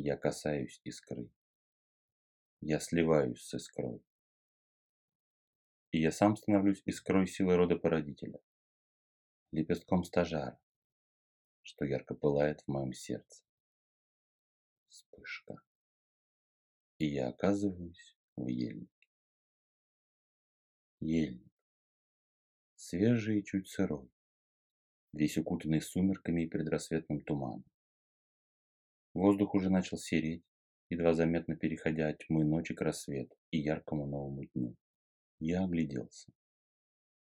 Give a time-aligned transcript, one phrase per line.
[0.00, 1.28] Я касаюсь искры.
[2.60, 4.00] Я сливаюсь с искрой.
[5.90, 8.38] И я сам становлюсь искрой силы рода породителя,
[9.50, 10.60] лепестком стажара,
[11.62, 13.42] что ярко пылает в моем сердце.
[14.88, 15.60] Вспышка.
[16.98, 19.08] И я оказываюсь в ельнике.
[21.00, 21.52] Ельник.
[22.76, 24.08] Свежий и чуть сырой,
[25.12, 27.64] весь укутанный сумерками и предрассветным туманом.
[29.18, 30.44] Воздух уже начал сереть,
[30.90, 34.76] едва заметно переходя от тьмы ночи к рассвету и яркому новому дню.
[35.40, 36.30] Я огляделся.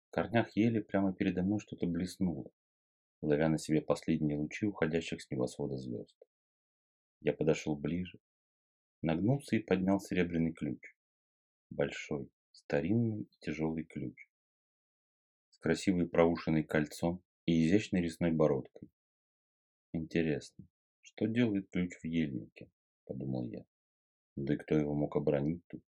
[0.08, 2.52] В корнях ели прямо передо мной что-то блеснуло,
[3.22, 6.18] ловя на себе последние лучи уходящих с небосвода звезд.
[7.22, 8.20] Я подошел ближе,
[9.02, 10.82] нагнулся и поднял серебряный ключ.
[11.70, 14.28] Большой, старинный и тяжелый ключ.
[15.52, 18.90] С красивой проушиной кольцом и изящной резной бородкой.
[19.94, 20.68] Интересно,
[21.20, 22.70] что делает ключ в ельнике?
[23.04, 23.66] Подумал я.
[24.38, 25.84] Да и кто его мог оборонить тут?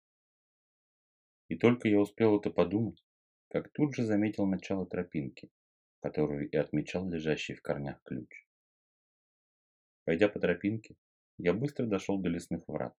[1.48, 3.04] И только я успел это подумать,
[3.48, 5.50] как тут же заметил начало тропинки,
[5.98, 8.46] которую и отмечал лежащий в корнях ключ.
[10.04, 10.94] Пойдя по тропинке,
[11.38, 12.94] я быстро дошел до лесных врат,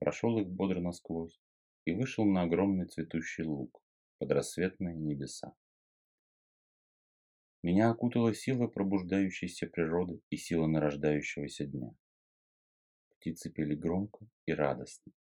[0.00, 1.40] прошел их бодро насквозь
[1.84, 3.80] и вышел на огромный цветущий луг
[4.18, 5.54] под рассветные небеса.
[7.64, 11.94] Меня окутала сила пробуждающейся природы и сила нарождающегося дня.
[13.10, 15.12] Птицы пели громко и радостно,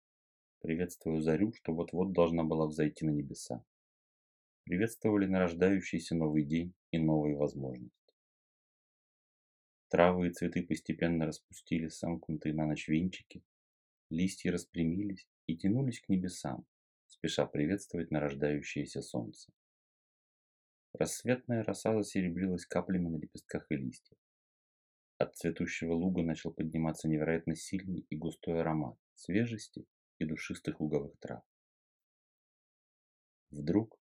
[0.63, 3.63] приветствуя зарю, что вот-вот должна была взойти на небеса.
[4.65, 8.15] Приветствовали нарождающийся новый день и новые возможности.
[9.89, 13.45] Травы и цветы постепенно распустили сомкнутые на ночь венчики,
[14.09, 16.65] листья распрямились и тянулись к небесам,
[17.07, 19.53] спеша приветствовать нарождающееся солнце.
[20.93, 24.19] Рассветная роса засеребрилась каплями на лепестках и листьях.
[25.19, 29.87] От цветущего луга начал подниматься невероятно сильный и густой аромат свежести
[30.19, 31.45] и душистых луговых трав.
[33.51, 34.01] Вдруг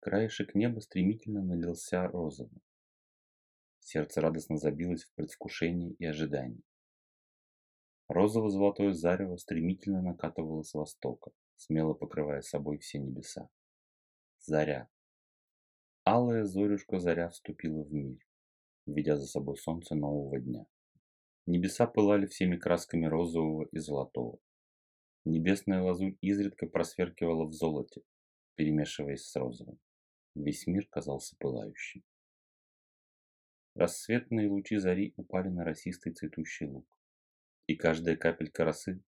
[0.00, 2.62] краешек неба стремительно налился розовым.
[3.80, 6.62] Сердце радостно забилось в предвкушении и ожидании.
[8.08, 13.48] Розово-золотое зарево стремительно накатывало с востока, смело покрывая собой все небеса.
[14.38, 14.88] Заря.
[16.10, 18.26] Алая зорюшка заря вступила в мир,
[18.86, 20.64] ведя за собой солнце нового дня.
[21.44, 24.38] Небеса пылали всеми красками розового и золотого.
[25.26, 28.00] Небесная лазурь изредка просверкивала в золоте,
[28.54, 29.78] перемешиваясь с розовым.
[30.34, 32.02] Весь мир казался пылающим.
[33.74, 36.86] Рассветные лучи зари упали на росистый цветущий луг.
[37.66, 39.02] И каждая капелька росы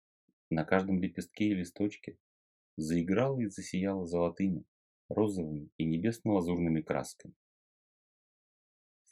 [0.48, 2.16] на каждом лепестке и листочке
[2.78, 4.64] заиграла и засияла золотыми,
[5.08, 7.34] розовыми и небесно-лазурными красками.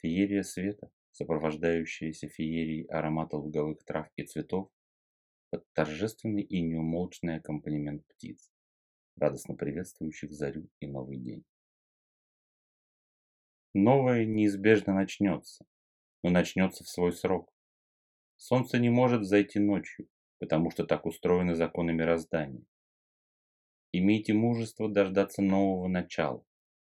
[0.01, 4.69] Феерия света, сопровождающаяся феерией аромата луговых трав и цветов,
[5.49, 8.51] под торжественный и неумолчный аккомпанемент птиц,
[9.15, 11.45] радостно приветствующих зарю и новый день.
[13.73, 15.65] Новое неизбежно начнется,
[16.23, 17.53] но начнется в свой срок.
[18.37, 20.07] Солнце не может зайти ночью,
[20.39, 22.65] потому что так устроены законы мироздания.
[23.97, 26.45] Имейте мужество дождаться нового начала,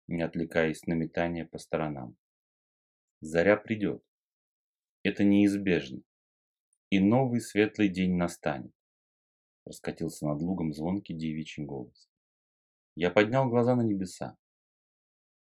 [0.07, 2.17] не отвлекаясь на метание по сторонам.
[3.19, 4.03] Заря придет.
[5.03, 6.01] Это неизбежно.
[6.89, 8.73] И новый светлый день настанет.
[9.63, 12.09] Раскатился над лугом звонкий девичий голос.
[12.95, 14.35] Я поднял глаза на небеса.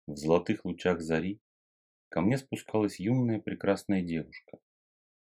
[0.08, 1.42] В золотых лучах зари
[2.08, 4.58] ко мне спускалась юная прекрасная девушка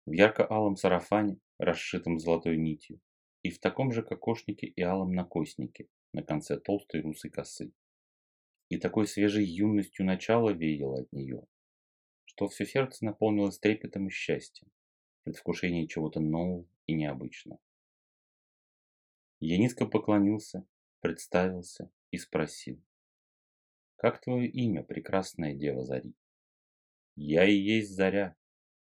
[0.06, 3.00] в ярко-алом сарафане, расшитом золотой нитью,
[3.44, 7.72] и в таком же кокошнике и алом накоснике, на конце толстой русой косы.
[8.68, 11.46] И такой свежей юностью начала веяло от нее,
[12.24, 14.70] что все сердце наполнилось трепетом и счастьем,
[15.22, 17.60] предвкушение чего-то нового и необычного.
[19.40, 20.66] Я низко поклонился,
[21.00, 22.82] представился и спросил.
[23.96, 26.14] «Как твое имя, прекрасная дева Зари?»
[27.14, 28.36] «Я и есть Заря,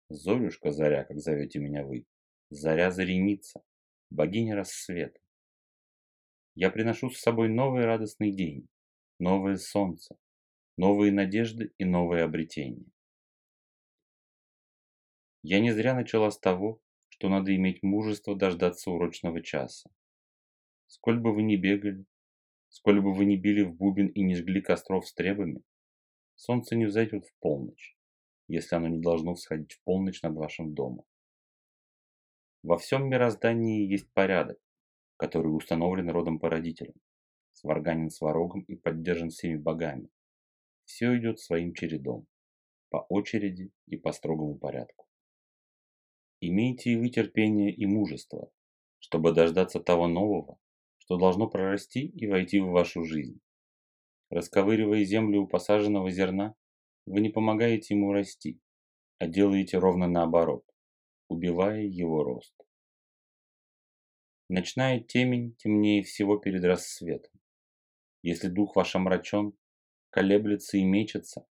[0.09, 2.07] Зорюшка Заря, как зовете меня вы,
[2.51, 3.63] Заря-Зареница,
[4.11, 5.19] богиня рассвета.
[6.55, 8.69] Я приношу с собой новый радостный день,
[9.19, 10.19] новое солнце,
[10.77, 12.85] новые надежды и новые обретения.
[15.43, 19.91] Я не зря начала с того, что надо иметь мужество дождаться урочного часа.
[20.87, 22.05] Сколь бы вы ни бегали,
[22.69, 25.63] сколь бы вы ни били в бубен и не жгли костров с требами,
[26.35, 27.97] солнце не взойдет в полночь,
[28.47, 31.07] если оно не должно всходить в полночь над вашим домом.
[32.63, 34.59] Во всем мироздании есть порядок,
[35.23, 36.95] который установлен родом-породителем,
[37.53, 40.09] сварганен сварогом и поддержан всеми богами.
[40.85, 42.27] Все идет своим чередом,
[42.91, 45.07] по очереди и по строгому порядку.
[46.41, 48.51] Имейте и вы терпение и мужество,
[48.99, 50.59] чтобы дождаться того нового,
[50.99, 53.39] что должно прорасти и войти в вашу жизнь.
[54.29, 56.57] Расковыривая землю у посаженного зерна,
[57.07, 58.61] вы не помогаете ему расти,
[59.19, 60.65] а делаете ровно наоборот,
[61.29, 62.57] убивая его рост.
[64.55, 67.33] Ночная темень темнее всего перед рассветом.
[68.21, 69.55] Если дух ваш омрачен,
[70.11, 71.47] колеблется и мечется,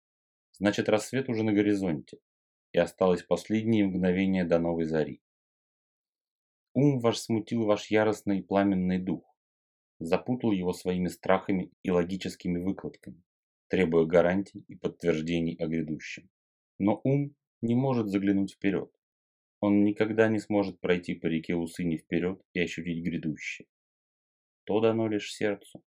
[0.55, 2.19] значит рассвет уже на горизонте,
[2.73, 5.23] и осталось последние мгновения до новой зари.
[6.75, 9.23] Ум ваш смутил ваш яростный и пламенный дух,
[10.01, 13.23] запутал его своими страхами и логическими выкладками,
[13.69, 16.29] требуя гарантий и подтверждений о грядущем.
[16.81, 18.91] Но ум не может заглянуть вперед.
[19.61, 23.67] Он никогда не сможет пройти по реке Усыни вперед и ощутить грядущее.
[24.65, 25.83] То дано лишь сердцу.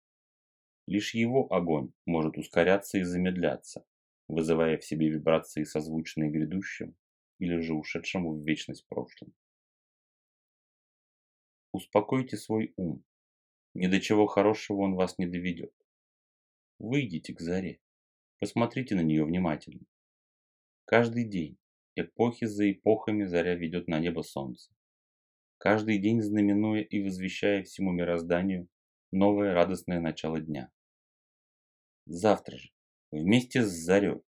[0.88, 3.85] Лишь его огонь может ускоряться и замедляться,
[4.27, 6.95] вызывая в себе вибрации, созвучные грядущим
[7.39, 9.33] или же ушедшему в вечность прошлым.
[11.71, 13.03] Успокойте свой ум.
[13.74, 15.74] Ни до чего хорошего он вас не доведет.
[16.77, 17.79] Выйдите к заре.
[18.39, 19.85] Посмотрите на нее внимательно.
[20.85, 21.57] Каждый день,
[21.95, 24.71] эпохи за эпохами заря ведет на небо солнце.
[25.57, 28.67] Каждый день знаменуя и возвещая всему мирозданию
[29.11, 30.71] новое радостное начало дня.
[32.05, 32.71] Завтра же,
[33.11, 34.21] вместе с зарей,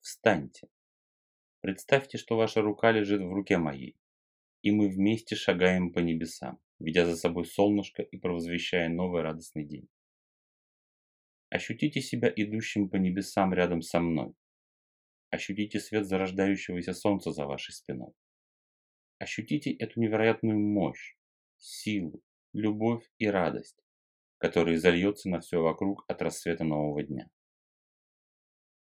[0.00, 0.68] встаньте.
[1.60, 3.96] Представьте, что ваша рука лежит в руке моей,
[4.62, 9.88] и мы вместе шагаем по небесам, ведя за собой солнышко и провозвещая новый радостный день.
[11.50, 14.34] Ощутите себя идущим по небесам рядом со мной.
[15.32, 18.12] Ощутите свет зарождающегося солнца за вашей спиной.
[19.18, 21.16] Ощутите эту невероятную мощь,
[21.58, 23.82] силу, любовь и радость,
[24.38, 27.28] которая зальется на все вокруг от рассвета нового дня.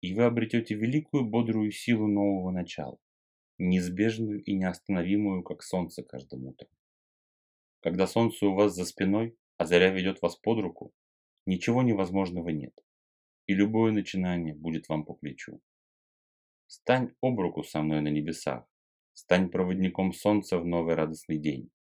[0.01, 3.00] И вы обретете великую бодрую силу нового начала,
[3.57, 6.69] неизбежную и неостановимую, как солнце каждым утром.
[7.80, 10.94] Когда солнце у вас за спиной, а заря ведет вас под руку,
[11.50, 12.78] Ничего невозможного нет,
[13.48, 15.60] и любое начинание будет вам по плечу.
[16.71, 18.63] Стань об руку со мной на небесах,
[19.13, 21.71] стань проводником солнца в новый радостный день,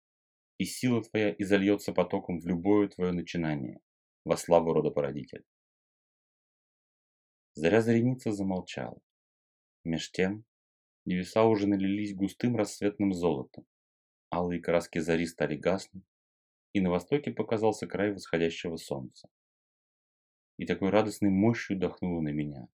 [0.57, 3.81] и сила твоя изольется потоком в любое твое начинание,
[4.25, 5.43] во славу рода породителя.
[7.53, 8.99] Заря зареница замолчала.
[9.83, 10.43] Меж тем,
[11.05, 13.67] небеса уже налились густым рассветным золотом,
[14.33, 16.03] алые краски зари стали гаснуть,
[16.73, 19.29] и на востоке показался край восходящего солнца
[20.57, 22.67] и такой радостной мощью дохнуло на меня,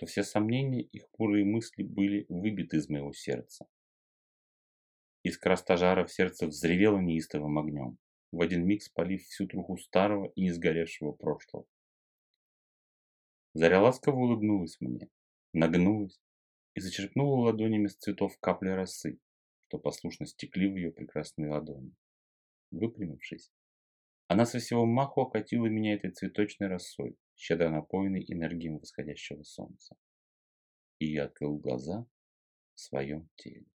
[0.00, 3.66] что все сомнения и хмурые мысли были выбиты из моего сердца.
[5.22, 7.98] Искра стажара в сердце взревела неистовым огнем,
[8.32, 11.66] в один миг спалив всю труху старого и не сгоревшего прошлого.
[13.52, 15.10] Заря ласково улыбнулась мне,
[15.52, 16.18] нагнулась
[16.72, 19.18] и зачерпнула ладонями с цветов капли росы,
[19.68, 21.92] что послушно стекли в ее прекрасные ладони.
[22.70, 23.52] Выпрямившись,
[24.30, 29.96] она со всего маху окатила меня этой цветочной росой, щедро напоенной энергией восходящего солнца.
[31.00, 32.06] И я открыл глаза
[32.76, 33.66] в своем теле.